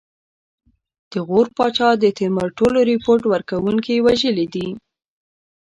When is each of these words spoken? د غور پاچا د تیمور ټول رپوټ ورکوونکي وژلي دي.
د 1.11 1.13
غور 1.27 1.47
پاچا 1.57 1.89
د 1.99 2.05
تیمور 2.17 2.49
ټول 2.57 2.73
رپوټ 2.89 3.21
ورکوونکي 3.33 3.93
وژلي 4.05 4.47
دي. 4.53 4.67